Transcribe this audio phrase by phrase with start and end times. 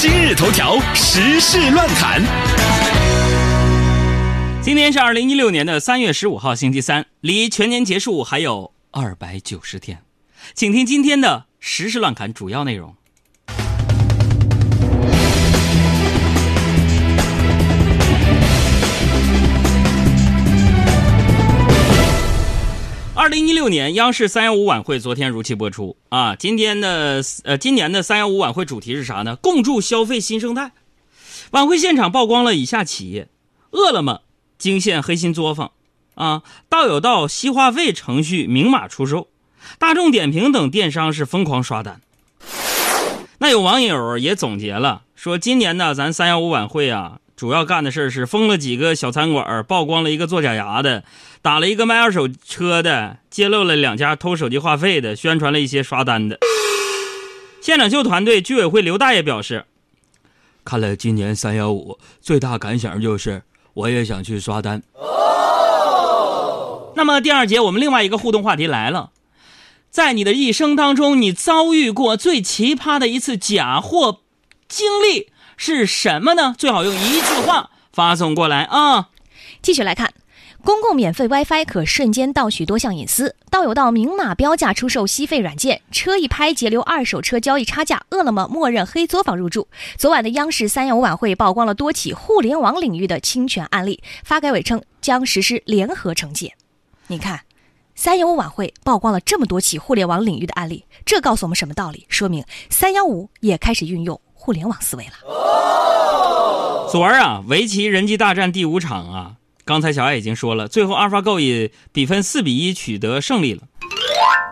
[0.00, 2.22] 今日头条时事乱侃。
[4.62, 10.04] 今天是二零一六年的三月十五号，星期三，离全年结束还有二百九十天，
[10.54, 12.94] 请听今天的时事乱侃主要内容。
[23.28, 26.34] 二零一六年央视三幺五晚会昨天如期播出啊！
[26.34, 29.36] 今天的呃，今年的三幺五晚会主题是啥呢？
[29.36, 30.72] 共筑消费新生态。
[31.50, 33.28] 晚会现场曝光了以下企业：
[33.72, 34.22] 饿了么
[34.56, 35.72] 惊现黑心作坊，
[36.14, 39.28] 啊，道有道西话费程序明码出售，
[39.78, 42.00] 大众点评等电商是疯狂刷单。
[43.40, 47.20] 那有网友也总结了，说今年呢，咱三幺五晚会啊。
[47.38, 51.04] 主要干的事是封了几个小餐馆，曝光了一个做假牙的，
[51.40, 56.40] 打了一个卖二手车的，揭露了两家偷手机话费的，宣传了一些刷单的。
[57.60, 59.66] 现场秀团队居委会刘大爷表示
[60.66, 64.82] ：“看了今年三幺五，最大感想就是我也想去刷单。”
[66.96, 69.12] 那么第二节我们另外一个互动话题来了，
[69.90, 74.22] 在你的一生当中，你遭遇过最奇葩的一次假货
[74.66, 75.28] 经历？
[75.60, 76.54] 是什么呢？
[76.56, 79.10] 最好用一句话发送过来啊！
[79.60, 80.14] 继续来看，
[80.62, 89.66] 公共免费 WiFi 可瞬间盗取多项隐私，道有道明码标价出售吸费软件，车一拍截留二手车交易差价，饿了么默认黑作坊入驻。
[89.96, 96.54] 昨晚的央视三幺五晚会曝光了多起互联网领域的侵权案例，发改委称将实施联合惩戒。
[97.08, 97.40] 你看，
[97.96, 102.06] 三幺五晚会曝光了这么多起互联网领域的案例，这告诉我们什么道理？
[102.08, 104.18] 说明三幺五也开始运用。
[104.40, 105.12] 互联网思维了。
[106.90, 109.32] 昨儿啊，围棋人机大战第五场啊，
[109.64, 113.62] 刚才小艾已经说了，最后 AlphaGo 以比分四比一取得胜利了。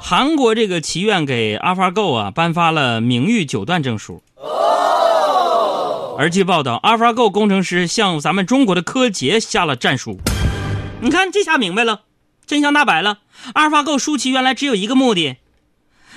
[0.00, 4.22] 韩国这个棋院给 AlphaGo 啊颁发了名誉九段证书。
[6.18, 10.18] 而据报道，AlphaGo 工程师向咱们中国的柯洁下了战书。
[11.00, 12.02] 你看，这下明白了，
[12.46, 13.18] 真相大白了。
[13.54, 15.36] AlphaGo 输棋原来只有一个目的，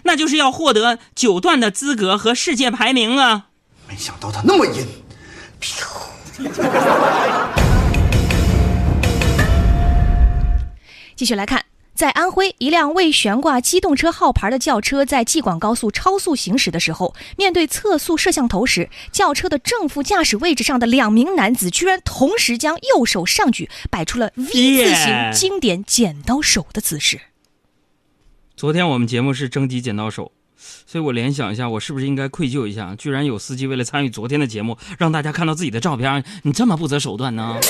[0.03, 3.47] 那就是要获得九段的资格和世界排名啊。
[3.87, 4.85] 没想到他那么阴，
[11.15, 27.21] 继续来看，在安徽，一辆未悬挂机动车号牌的轿车在济广高速超速行驶的时候，面对测速摄像头时，轿车的正副驾驶位置上的两名男子居然同时将右手上举，摆出了 V 字形经典剪刀手的姿势。
[28.57, 30.33] 昨天我们节目是征集剪刀手。
[30.57, 32.95] 所以我联想一下，我是不是应该愧疚一下？
[32.97, 37.57] 居然有司机为了参与昨天的节目，让大家看到自己的照片，你这么不择手段呢？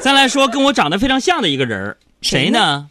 [0.00, 2.88] 再来说跟我长得非常像的一个人谁呢？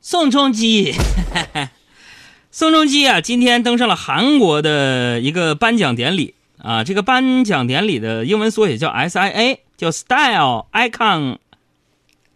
[0.00, 0.94] 宋仲基。
[2.50, 11.36] 宋仲基啊，今天登上了韩国的一个颁奖典礼啊，这个颁奖典礼的英文缩写叫 SIA，叫 Style Icon。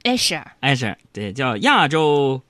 [0.04, 2.40] 艾什，艾什，对，叫亚洲，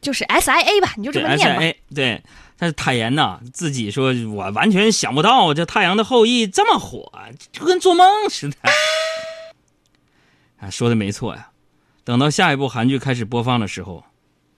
[0.00, 1.62] 就是 S I A 吧，你就这么念吧。
[1.94, 2.22] 对，
[2.58, 7.10] 但是坦言呐，自己说我完全想不到这《太阳的后裔》这么火，
[7.50, 8.56] 就跟做梦似的。
[10.60, 11.48] 啊，说的没错呀。
[12.04, 14.04] 等到下一部韩剧开始播放的时候，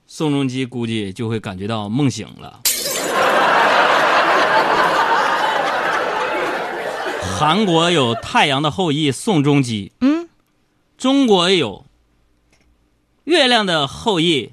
[0.07, 2.59] 宋仲基估计就会感觉到梦醒了。
[7.39, 10.27] 韩国有《太阳的后裔》，宋仲基，嗯，
[10.97, 11.85] 中国有。
[13.25, 14.51] 月亮的后裔，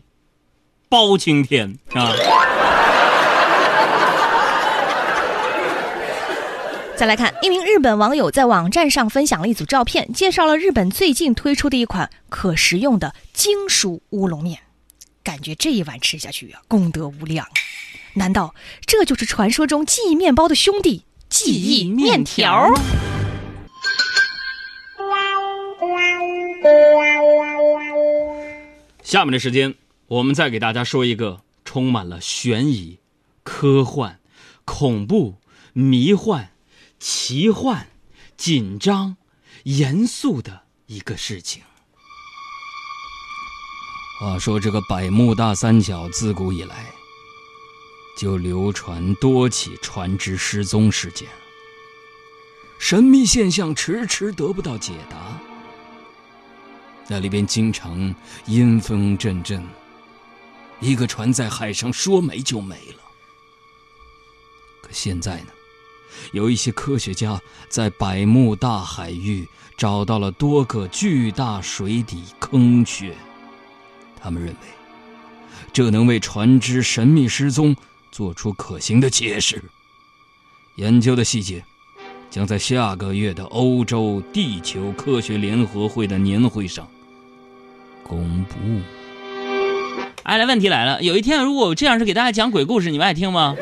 [0.89, 2.15] 包青天啊！
[6.97, 14.61] 再来看，一名日本网友在网站上分享了一组照片，介绍了日本最近推出的一款可食用的金属乌龙面，
[15.25, 17.47] 感觉这一碗吃下去啊，功德无量。
[18.15, 18.55] 难道
[18.87, 22.71] 这就是传说中记忆面包的兄弟——记忆面条？
[29.11, 29.75] 下面的时间，
[30.07, 33.01] 我们再给大家说一个充满了悬疑、
[33.43, 34.21] 科幻、
[34.65, 35.35] 恐怖、
[35.73, 36.53] 迷幻、
[37.01, 37.89] 奇幻、
[38.37, 39.17] 紧张、
[39.65, 41.61] 严肃的一个事情。
[44.21, 46.87] 话说，这个百慕大三角自古以来
[48.17, 51.29] 就流传多起船只失踪事件，
[52.79, 55.30] 神秘现象迟迟得不到解答。
[57.09, 58.15] 那里边经常
[58.47, 59.67] 阴风阵阵，
[60.81, 63.03] 一个船在海上说没就没了。
[64.81, 65.49] 可现在呢，
[66.33, 73.17] 有一些科学家在百慕大海域找到了多个巨大水底坑穴，
[74.21, 74.61] 他们认为
[75.73, 77.77] 这能为船只神秘失踪
[78.13, 79.63] 做出可行的解释。
[80.77, 81.65] 研究的细节
[82.31, 86.87] 将在下个月的欧洲地球科学联合会的年会上
[88.05, 88.55] 公布。
[90.23, 93.57] 哎，来，问题来了，有一天如果我这样是给大家讲鬼故事，你们爱听吗？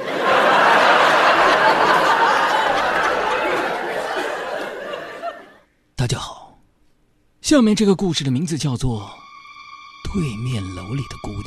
[5.96, 6.58] 大家好，
[7.40, 9.10] 下面这个故事的名字叫做
[10.12, 11.44] 《对面楼里的姑娘》。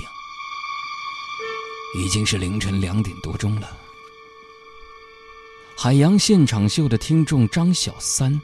[2.04, 3.70] 已经是凌晨两点多钟了。
[5.84, 8.40] 海洋现场秀的听众张小三，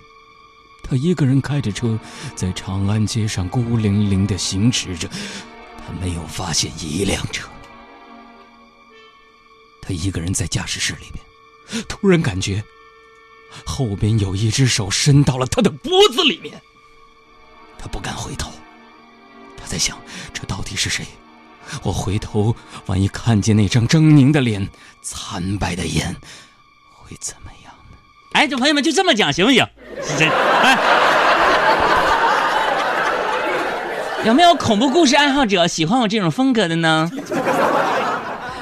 [0.81, 1.99] 他一个人开着车
[2.35, 5.07] 在长安街上孤零零的行驶着，
[5.77, 7.47] 他没有发现一辆车。
[9.79, 12.63] 他一个人在驾驶室里面，突然感觉
[13.63, 16.59] 后边有一只手伸到了他的脖子里面。
[17.77, 18.51] 他不敢回头，
[19.55, 19.95] 他在想：
[20.33, 21.05] 这到底是谁？
[21.83, 22.55] 我回头，
[22.87, 24.67] 万一看见那张狰狞的脸、
[25.03, 26.15] 惨白的眼，
[27.09, 27.97] 会怎么样呢？
[28.33, 29.65] 哎，这朋友们就这么讲行不行？
[30.03, 30.77] 是真哎，
[34.25, 37.09] 有没有恐怖故事爱好者喜欢我这种风格的呢？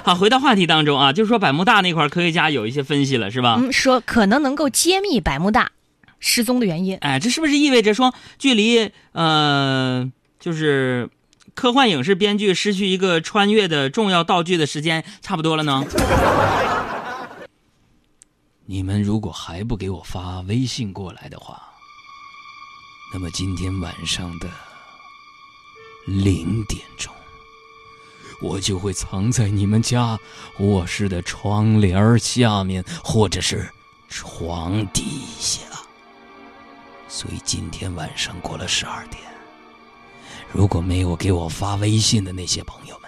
[0.03, 3.55] 好，回到话题当中啊，就是说百慕大那块科学家有一些分析了，是吧？
[3.59, 5.71] 嗯，说可能能够揭秘百慕大
[6.19, 6.95] 失踪的原因。
[7.01, 10.07] 哎，这是不是意味着说，距离呃，
[10.39, 11.09] 就是
[11.55, 15.83] 科幻影视编剧失去一个穿越的重要道具的时间差不多了呢？
[18.67, 21.61] 你们如果还不给我发微信过来的话，
[23.13, 24.49] 那么今天晚上的
[26.07, 27.13] 零点钟，
[28.41, 30.19] 我就会藏在你们家
[30.57, 33.69] 卧室的窗帘下面，或者是
[34.09, 35.03] 床底
[35.39, 35.61] 下。
[37.07, 39.21] 所以今天晚上过了十二点，
[40.51, 42.99] 如果没有给我发微信的那些朋友，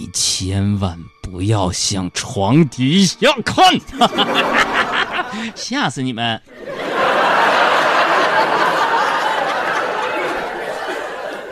[0.00, 3.78] 你千万不要向床底下看。
[5.54, 6.40] 吓死你们！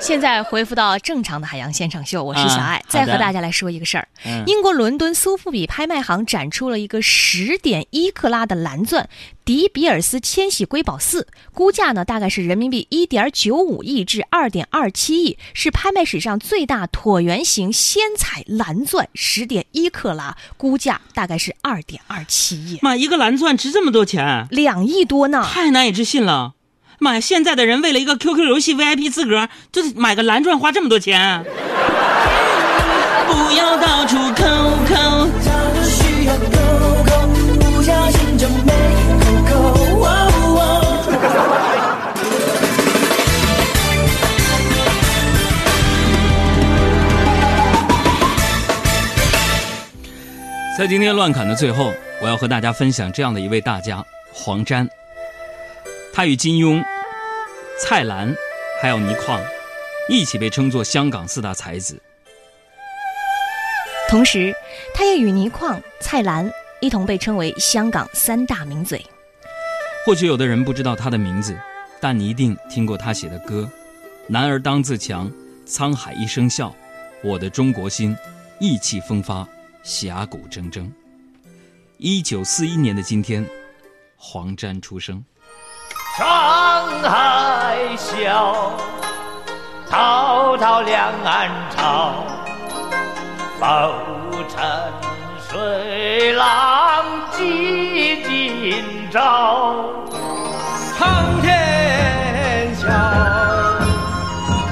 [0.09, 4.09] 现在恢复到正常的海洋现场秀，我是小爱，啊再和大家来说一个事儿。
[4.25, 9.07] 嗯英国伦敦苏富比拍卖行展出了一个十点一克拉的蓝钻
[9.45, 25.47] 迪比尔斯千禧瑰宝四，估价呢大概是人民币一点九五亿至二点二七亿，是拍卖史上最大椭圆形鲜彩蓝钻，十点一克拉，估价大概是二点二七亿，妈，一个蓝钻值这么多钱，两亿多呢。
[25.47, 26.55] 太难以置信了。
[26.99, 31.45] 妈呀，现在的人为了一个 QQ 游戏 VIP 资格，就是买个蓝钻花这么多钱。
[33.29, 34.45] 不要到处抠
[34.89, 35.29] 抠。
[35.45, 36.45] 它需要狗
[37.07, 37.11] 狗，
[37.61, 38.73] 不小心就没
[39.49, 39.55] 狗狗。
[40.03, 40.65] 哦哦
[50.77, 51.93] 在今天乱侃的最后，
[52.23, 54.89] 我要和大家分享这样的一位大家黄沾。
[56.19, 56.85] 他与金庸、
[57.81, 58.35] 蔡澜
[58.83, 59.41] 还有倪匡
[60.09, 61.97] 一起被称作香港四大才子。
[64.09, 64.53] 同时，
[64.93, 66.51] 他也与倪匡、蔡澜
[66.81, 69.01] 一同被称为香港三大名嘴。
[70.05, 71.57] 或许有的人不知道他的名字，
[72.01, 73.71] 但你一定听过他写的歌
[74.27, 75.31] ：“男儿当自强，
[75.69, 76.75] 沧海一声笑，
[77.23, 78.17] 我的中国心，
[78.59, 79.47] 意气风发，
[79.85, 80.91] 侠骨铮铮。”
[81.99, 83.47] 一九四一年的今天，
[84.17, 85.25] 黄沾出生。
[86.19, 86.25] 沧
[87.09, 88.73] 海笑，
[89.89, 92.13] 滔滔两岸潮，
[93.61, 93.65] 浮
[94.49, 94.59] 沉
[95.49, 99.77] 水浪几今朝。
[100.99, 102.89] 苍天笑，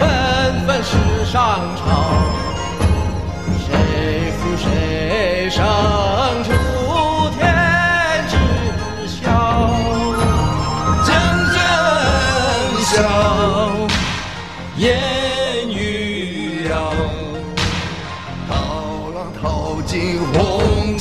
[0.00, 1.60] 纷纷世上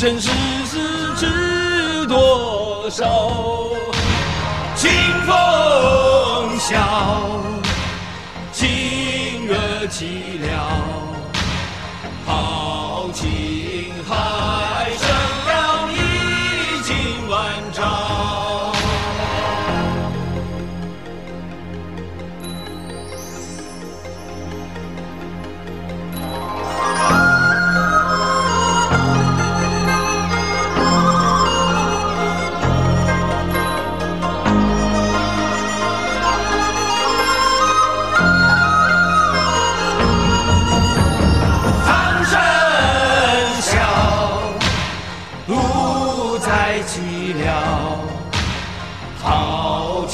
[0.05, 0.29] 尘世
[0.67, 3.03] 事知多少？
[4.75, 4.87] 清
[5.25, 6.77] 风笑，
[8.51, 9.55] 情歌
[9.89, 10.74] 凄凉，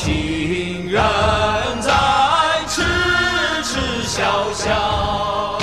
[0.03, 0.99] 情人
[1.79, 1.91] 在
[2.67, 2.81] 痴
[3.63, 5.59] 痴笑笑。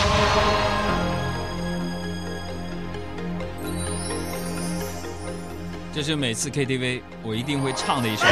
[5.93, 8.25] 这是每次 KTV 我一定会唱的一首。